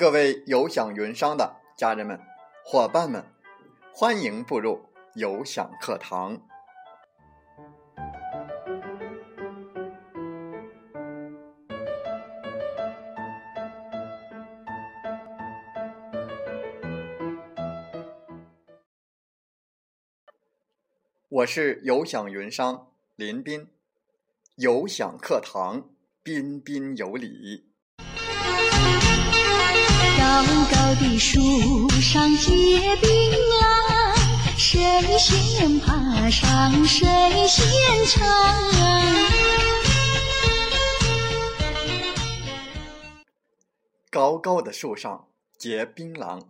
[0.00, 2.18] 各位有享云商的家人们、
[2.64, 3.22] 伙伴们，
[3.92, 6.40] 欢迎步入有享课堂。
[21.28, 23.68] 我是有享云商林斌，
[24.54, 25.90] 有享课堂
[26.22, 27.69] 彬彬有礼。
[30.20, 33.08] 高高的树上结槟
[33.40, 34.14] 榔，
[34.58, 37.08] 谁先爬上谁
[37.48, 38.28] 先尝。
[44.10, 46.48] 高高的树上结槟榔，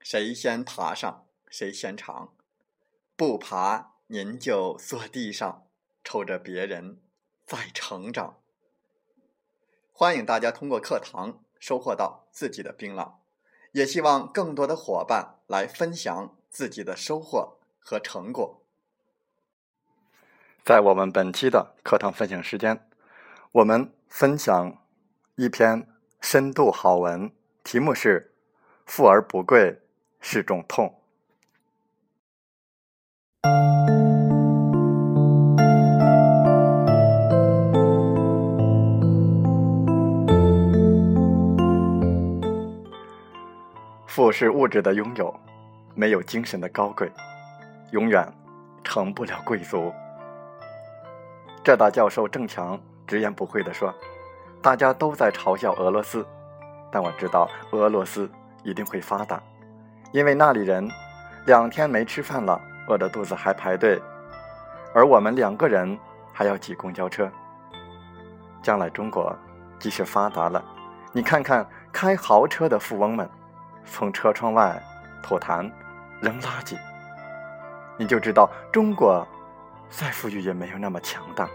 [0.00, 2.32] 谁先爬上谁先尝。
[3.16, 5.66] 不爬您就坐地上，
[6.02, 7.02] 瞅着别人
[7.44, 8.38] 在成长。
[9.92, 13.12] 欢迎大家通过课堂收获到自己的槟榔，
[13.70, 18.64] 也希望更多的伙伴来分享自己的收获和成果。
[20.64, 22.88] 在我们本期的课堂分享时间，
[23.52, 24.84] 我们分享
[25.36, 25.86] 一篇
[26.20, 28.34] 深度好文，题目是
[28.84, 29.80] “富而不贵
[30.20, 30.99] 是种痛”。
[44.20, 45.34] 富是物质的拥有，
[45.94, 47.10] 没有精神的高贵，
[47.92, 48.30] 永远
[48.84, 49.90] 成不了贵族。
[51.64, 53.94] 浙大教授郑强直言不讳地说
[54.60, 56.22] ：“大家都在嘲笑俄罗斯，
[56.92, 58.30] 但我知道俄罗斯
[58.62, 59.42] 一定会发达，
[60.12, 60.86] 因为那里人
[61.46, 63.98] 两天没吃饭了，饿着肚子还排队，
[64.92, 65.98] 而我们两个人
[66.30, 67.26] 还要挤公交车。
[68.60, 69.34] 将来中国
[69.78, 70.62] 即使发达了，
[71.10, 73.26] 你看看开豪车的富翁们。”
[73.84, 74.80] 从车窗外
[75.22, 75.70] 吐痰、
[76.20, 76.76] 扔垃圾，
[77.96, 79.26] 你就知道中国
[79.88, 81.48] 再富裕也没有那么强大。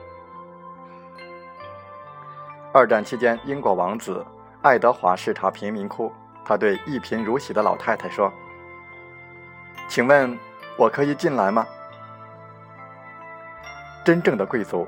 [2.74, 4.26] 二战期间，英国王子
[4.62, 6.12] 爱德华视察贫民窟，
[6.44, 8.32] 他对一贫如洗的老太太说
[9.88, 10.38] ：“请问
[10.78, 11.66] 我可以进来吗？”
[14.04, 14.88] 真正的贵族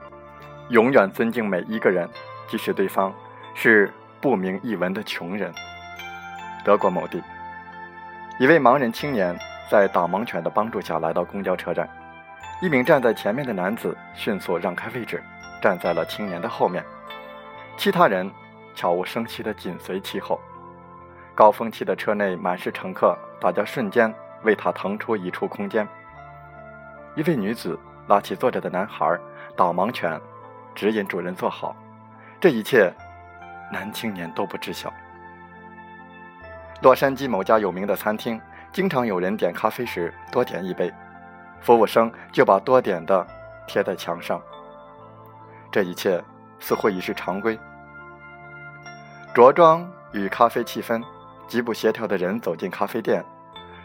[0.69, 2.09] 永远尊敬每一个人，
[2.48, 3.14] 即使对方
[3.56, 5.54] 是不明一文的穷人。
[6.68, 7.24] 德国某地。
[8.40, 9.34] 一位盲人青年
[9.72, 11.90] 在导盲犬的帮助下来到公交车站，
[12.62, 15.24] 一名站在前面的男子迅速让开位置，
[15.62, 16.84] 站在了青年的后面，
[17.78, 18.30] 其他人
[18.76, 20.38] 悄无声息地紧随其后。
[21.34, 24.14] 高峰期的车内满是乘客，大家瞬间
[24.44, 25.88] 为他腾出一处空间。
[27.16, 29.18] 一位女子拉起坐着的男孩，
[29.56, 30.20] 导盲犬
[30.76, 31.74] 指引主人坐好。
[32.42, 32.92] 这一切，
[33.72, 34.92] 男青年都不知晓。
[36.80, 38.40] 洛杉矶某家有名的餐厅，
[38.72, 40.94] 经常有人点咖啡时多点一杯，
[41.60, 43.26] 服务生就把多点的
[43.66, 44.40] 贴在墙上。
[45.72, 46.24] 这一切
[46.60, 47.60] 似乎已是常规。
[49.34, 51.04] 着装与咖啡气氛
[51.48, 53.26] 极不协调的人走进咖啡店，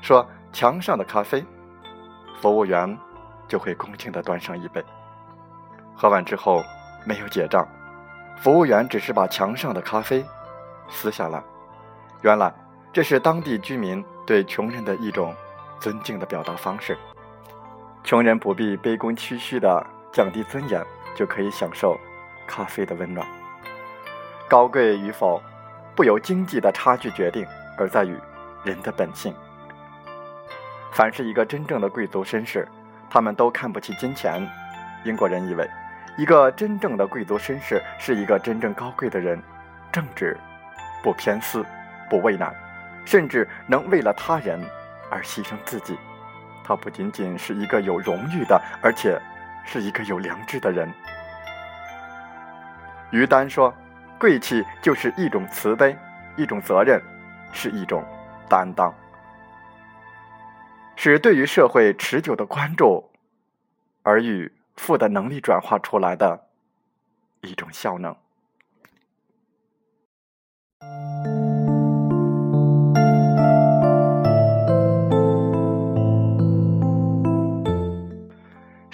[0.02, 1.42] 说：“墙上的咖啡。”
[2.42, 2.98] 服务员
[3.48, 4.84] 就会恭敬地端上一杯。
[5.96, 6.62] 喝完之后
[7.06, 7.66] 没有结账，
[8.36, 10.22] 服务员只是把墙上的咖啡
[10.90, 11.42] 撕下来。
[12.20, 12.52] 原来。
[12.92, 15.34] 这是当地居民对穷人的一种
[15.80, 16.96] 尊敬的表达方式。
[18.04, 21.98] 穷人不必卑躬屈膝的降低尊严，就可以享受
[22.46, 23.26] 咖啡的温暖。
[24.46, 25.40] 高贵与否，
[25.94, 27.46] 不由经济的差距决定，
[27.78, 28.14] 而在于
[28.62, 29.34] 人的本性。
[30.92, 32.68] 凡是一个真正的贵族绅士，
[33.08, 34.46] 他们都看不起金钱。
[35.06, 35.66] 英国人以为，
[36.18, 39.42] 一个真正的贵族绅士是一个真正高贵的人，
[39.90, 40.38] 正直，
[41.02, 41.64] 不偏私，
[42.10, 42.54] 不畏难。
[43.04, 44.60] 甚至能为了他人
[45.10, 45.98] 而牺牲自己，
[46.64, 49.20] 他不仅仅是一个有荣誉的，而且
[49.64, 50.92] 是一个有良知的人。
[53.10, 53.74] 于丹说
[54.18, 55.96] ：“贵气就是一种慈悲，
[56.36, 56.98] 一种责任，
[57.52, 58.02] 是一种
[58.48, 58.94] 担当，
[60.96, 63.10] 是对于社会持久的关注，
[64.02, 66.48] 而与富的能力转化出来的
[67.42, 68.16] 一种效能。”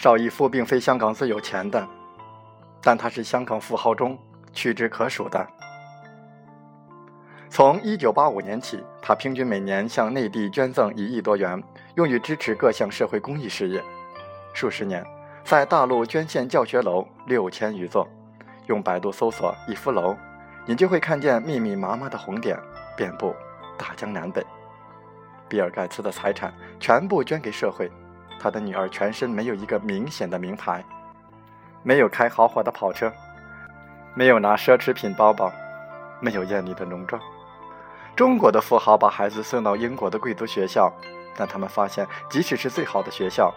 [0.08, 1.86] 邵逸夫并非香港最有钱的，
[2.80, 4.18] 但他是香港富豪中
[4.54, 5.46] 屈指可数的。
[7.50, 11.62] 从1985年起，他平均每年向内地捐赠一亿多元，
[11.96, 13.84] 用于支持各项社会公益事业。
[14.54, 15.04] 数十年，
[15.44, 18.08] 在大陆捐献教学楼六千余座。
[18.64, 20.16] 用百度搜索“逸夫楼”，
[20.64, 22.58] 你就会看见密密麻麻的红点
[22.96, 23.36] 遍布
[23.76, 24.42] 大江南北。
[25.50, 26.50] 比尔盖茨的财产
[26.80, 27.92] 全部捐给社会，
[28.40, 30.84] 他的女儿全身没有一个明显的名牌，
[31.82, 33.12] 没有开豪华的跑车，
[34.14, 35.52] 没有拿奢侈品包包，
[36.20, 37.20] 没有艳丽的浓妆。
[38.16, 40.92] 中国的富豪把孩子送到英国的贵族学校，
[41.36, 43.54] 但他们发现，即使是最好的学校，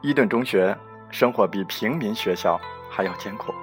[0.00, 0.76] 伊顿中学，
[1.10, 2.60] 生活比平民学校
[2.90, 3.54] 还要艰苦。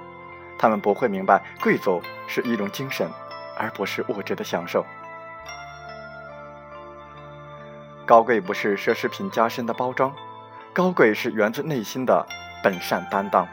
[0.58, 3.06] 他们不会明白，贵族是一种精神，
[3.58, 4.84] 而不是物质的享受。
[8.06, 10.14] 高贵不是奢侈品加深的包装，
[10.76, 12.26] 高贵是源自内心的
[12.62, 13.48] 本善担当。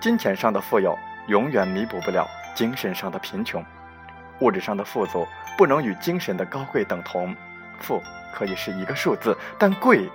[0.00, 3.62] 金钱上的富有永远弥补不了精神上的贫穷，
[4.40, 5.28] 物质上的富足
[5.58, 7.36] 不能与精神的高贵等同。
[7.80, 8.02] 富
[8.32, 10.10] 可以是一个数字，但贵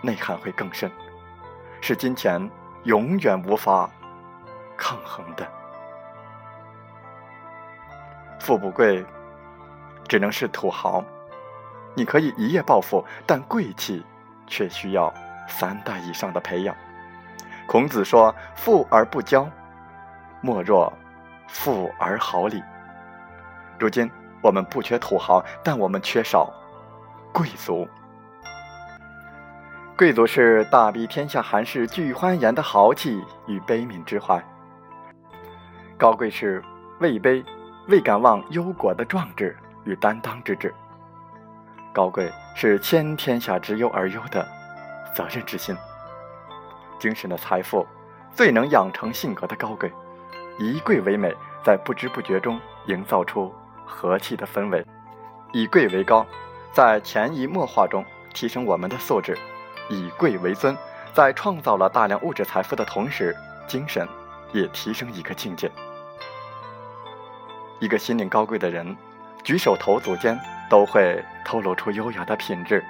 [0.00, 0.90] 内涵会更深，
[1.82, 2.50] 是金钱
[2.84, 3.90] 永远无法
[4.78, 5.46] 抗衡的。
[8.40, 9.04] 富不贵，
[10.08, 11.04] 只能是土豪。
[11.94, 14.02] 你可以一夜暴富，但贵气
[14.46, 15.12] 却需要
[15.46, 16.74] 三代以上的培养。
[17.66, 19.46] 孔子说：“富而不骄，
[20.40, 20.92] 莫若
[21.48, 22.62] 富而好礼。”
[23.78, 24.10] 如今
[24.40, 26.52] 我们不缺土豪，但我们缺少
[27.32, 27.88] 贵族。
[29.96, 34.38] 贵族是大庇天下寒士俱欢颜的豪气与悲悯之怀；
[35.98, 36.62] 高贵是
[37.00, 37.44] 位卑
[37.88, 40.72] 未敢忘忧国的壮志与担当之志。
[41.92, 44.46] 高贵是先天下之忧而忧的
[45.16, 45.74] 责任之心。
[46.98, 47.86] 精神的财富
[48.34, 49.90] 最能养成性格的高贵，
[50.58, 51.34] 以贵为美，
[51.64, 53.50] 在不知不觉中营造出
[53.86, 54.84] 和气的氛围；
[55.52, 56.26] 以贵为高，
[56.70, 58.04] 在潜移默化中
[58.34, 59.34] 提升我们的素质；
[59.88, 60.76] 以贵为尊，
[61.14, 63.34] 在创造了大量物质财富的同时，
[63.66, 64.06] 精神
[64.52, 65.70] 也提升一个境界。
[67.78, 68.94] 一个心灵高贵的人，
[69.42, 70.38] 举手投足间。
[70.68, 72.84] 都会透露出优雅的品质。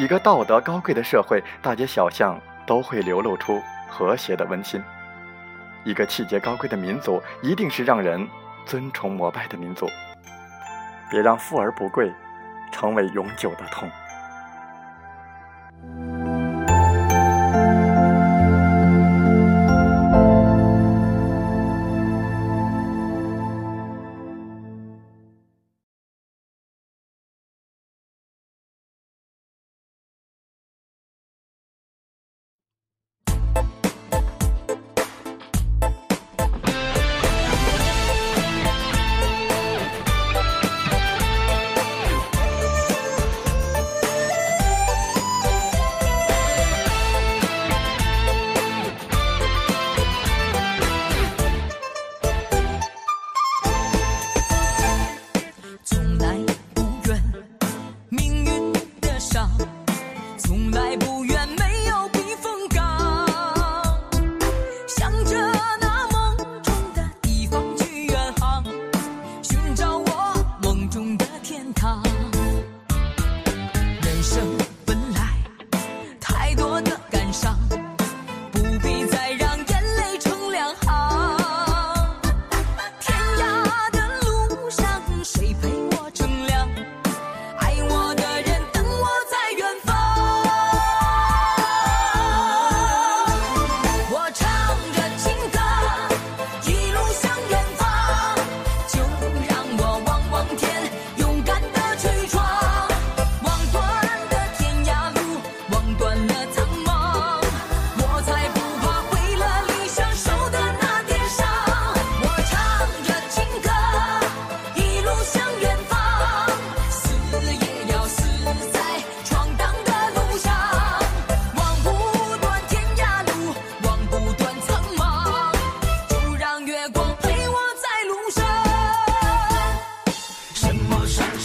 [0.00, 4.82] 一个道德高贵的社会，大街小巷都会流露出和谐的温馨。
[5.84, 8.26] 一个气节高贵的民族，一定是让人
[8.64, 9.86] 尊崇膜拜的民族。
[11.10, 12.10] 别让富而不贵
[12.72, 13.90] 成为永久的痛。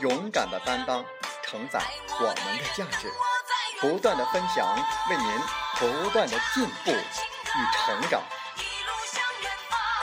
[0.00, 1.04] 勇敢的担当，
[1.42, 1.80] 承载
[2.20, 3.12] 我们的价值。
[3.80, 4.66] 不断的分享，
[5.10, 5.40] 为您
[5.78, 8.22] 不断的进步与成长。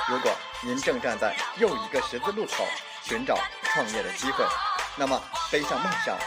[0.07, 0.31] 如果
[0.61, 2.65] 您正站在又一个十字路口
[3.03, 4.45] 寻找创业的机会，
[4.95, 5.21] 那么
[5.51, 6.17] 背上梦想，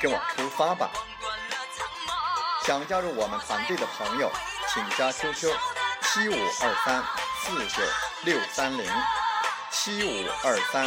[0.00, 0.90] 跟我出发吧！
[2.64, 4.30] 想加入我们团队的朋友，
[4.72, 5.52] 请加 QQ
[6.02, 7.04] 七五二三
[7.42, 7.82] 四九
[8.24, 8.90] 六三零
[9.70, 10.86] 七五二三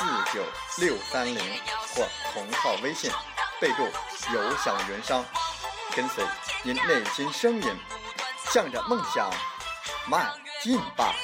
[0.00, 0.42] 四九
[0.78, 1.36] 六三零
[1.94, 3.10] 或同号微信，
[3.60, 3.82] 备注
[4.32, 5.22] “有享云商”，
[5.94, 6.24] 跟随
[6.62, 7.76] 您内心声音，
[8.50, 9.30] 向着梦想
[10.08, 10.26] 迈
[10.62, 11.14] 进吧！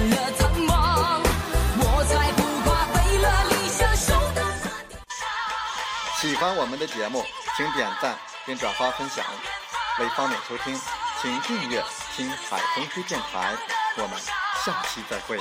[0.00, 0.47] 喜
[6.38, 7.24] 喜欢我们的节目，
[7.56, 8.16] 请点赞
[8.46, 9.24] 并转发分享。
[9.98, 10.80] 为方便收听，
[11.20, 11.82] 请订阅
[12.14, 13.56] “听海风吹电台”。
[13.98, 14.16] 我们
[14.64, 15.36] 下期再会。